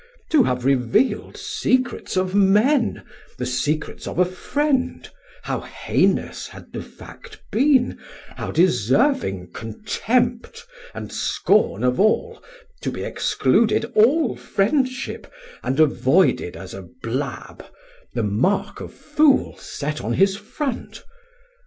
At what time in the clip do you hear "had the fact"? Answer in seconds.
6.47-7.39